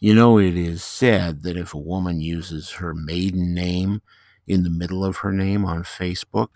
You 0.00 0.14
know, 0.14 0.38
it 0.38 0.56
is 0.56 0.84
said 0.84 1.42
that 1.42 1.56
if 1.56 1.74
a 1.74 1.78
woman 1.78 2.20
uses 2.20 2.72
her 2.72 2.94
maiden 2.94 3.52
name 3.52 4.00
in 4.46 4.62
the 4.62 4.70
middle 4.70 5.04
of 5.04 5.18
her 5.18 5.32
name 5.32 5.64
on 5.64 5.82
Facebook, 5.82 6.50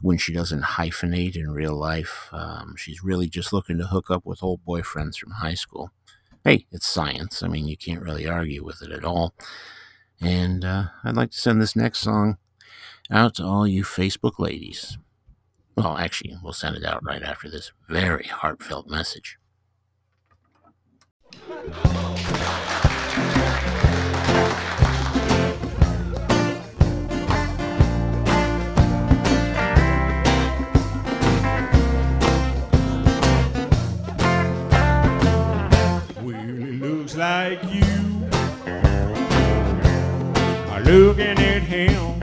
when 0.00 0.18
she 0.18 0.32
doesn't 0.32 0.62
hyphenate 0.62 1.36
in 1.36 1.52
real 1.52 1.76
life, 1.76 2.28
um, 2.32 2.74
she's 2.76 3.04
really 3.04 3.28
just 3.28 3.52
looking 3.52 3.78
to 3.78 3.86
hook 3.86 4.10
up 4.10 4.26
with 4.26 4.42
old 4.42 4.64
boyfriends 4.66 5.16
from 5.16 5.30
high 5.30 5.54
school. 5.54 5.92
Hey, 6.44 6.66
it's 6.72 6.88
science. 6.88 7.40
I 7.40 7.46
mean, 7.46 7.68
you 7.68 7.76
can't 7.76 8.02
really 8.02 8.26
argue 8.26 8.64
with 8.64 8.82
it 8.82 8.90
at 8.90 9.04
all. 9.04 9.32
And 10.20 10.64
uh, 10.64 10.86
I'd 11.04 11.14
like 11.14 11.30
to 11.30 11.38
send 11.38 11.62
this 11.62 11.76
next 11.76 12.00
song 12.00 12.38
out 13.12 13.36
to 13.36 13.44
all 13.44 13.64
you 13.64 13.84
Facebook 13.84 14.40
ladies. 14.40 14.98
Well, 15.76 15.96
actually, 15.98 16.36
we'll 16.42 16.52
send 16.52 16.76
it 16.76 16.84
out 16.84 17.04
right 17.04 17.22
after 17.22 17.48
this 17.48 17.70
very 17.88 18.26
heartfelt 18.26 18.88
message. 18.88 19.38
Like 37.14 37.62
you 37.64 38.26
are 40.72 40.80
looking 40.80 41.38
at 41.38 41.62
him. 41.62 42.22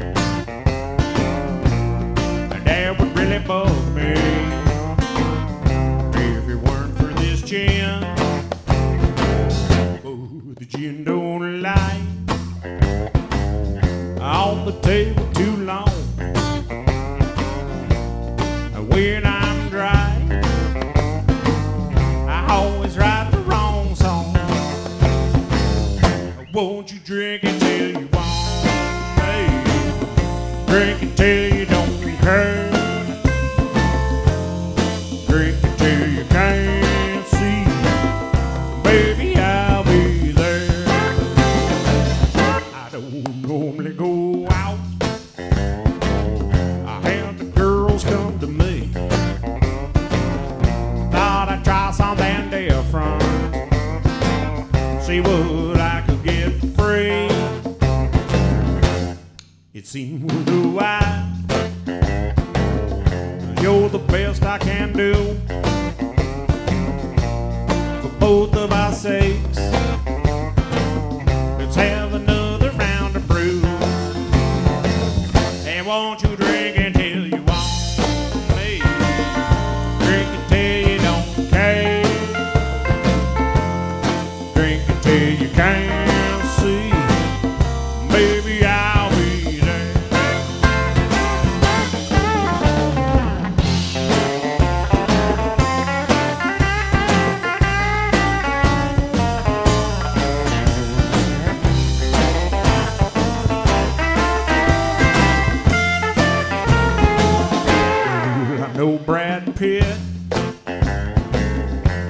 And 2.52 2.66
that 2.66 3.00
would 3.00 3.18
really 3.18 3.40
bug 3.40 3.89
always 22.50 22.98
write 22.98 23.30
the 23.32 23.38
wrong 23.40 23.96
song. 23.96 24.34
Won't 26.52 26.92
you 26.92 27.00
drink 27.00 27.44
it 27.44 27.60
till 27.60 28.02
you 28.02 28.08
want? 28.12 28.26
Hey, 29.20 29.48
drink 30.66 31.04
it 31.04 31.16
till 31.16 31.56
you 31.56 31.66
don't 31.66 32.02
care. 32.18 32.56
Drink 32.56 32.69
what 55.70 55.80
I 55.80 56.02
could 56.02 56.24
get 56.24 56.52
free. 56.76 57.30
It 59.72 59.86
seems 59.86 60.24
with 60.24 60.46
the 60.46 60.60
you're 63.62 63.90
the 63.90 64.00
best 64.00 64.44
I 64.44 64.58
can 64.58 64.94
do. 64.94 65.14
For 68.02 68.10
both 68.20 68.56
of 68.56 68.72
our 68.72 68.94
sakes, 68.94 69.60
let's 71.60 71.76
have 71.76 72.14
another 72.14 72.72
round 72.72 73.16
of 73.16 73.28
brew. 73.28 73.62
And 75.68 75.86
won't 75.86 76.24
you 76.24 76.36
drink 76.36 76.78
until 76.78 77.06
you 77.06 77.09
I 108.90 108.98
Brad 108.98 109.56
Pitt. 109.56 109.86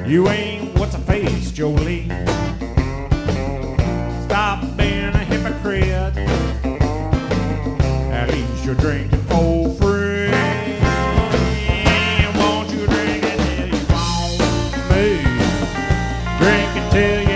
You 0.08 0.30
ain't 0.30 0.80
what's 0.80 0.96
a 0.96 1.00
face, 1.00 1.52
Jolie. 1.52 2.06
Stop 4.24 4.62
being 4.78 5.14
a 5.14 5.26
hypocrite. 5.26 6.16
At 8.14 8.32
least 8.32 8.64
you're 8.64 8.76
drinking 8.76 9.22
for 9.24 9.70
free. 9.72 10.32
Won't 12.40 12.70
you 12.72 12.88
drink 12.88 13.26
it 13.26 13.38
till 13.44 13.68
you 13.68 13.86
want 13.92 14.40
me? 14.90 15.06
Drink 16.40 16.72
it 16.78 16.92
till 16.92 17.22
you 17.24 17.29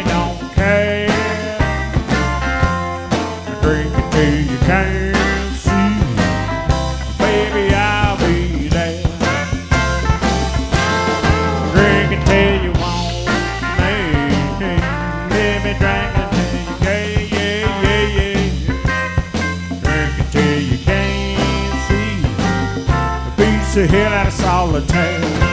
hell 23.75 24.13
out 24.13 24.27
of 24.27 24.33
solitaire. 24.33 25.52